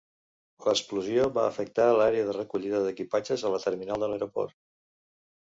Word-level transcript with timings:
L'explosió 0.67 1.27
va 1.35 1.43
afectar 1.49 1.85
l'àrea 1.99 2.29
de 2.29 2.35
recollida 2.39 2.81
d'equipatges 2.87 3.45
a 3.51 3.55
la 3.57 3.63
terminal 3.67 4.07
de 4.07 4.11
l'aeroport. 4.15 4.59